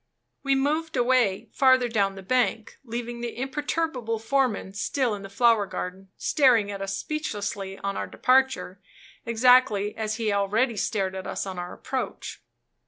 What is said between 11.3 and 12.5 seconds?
on our approach.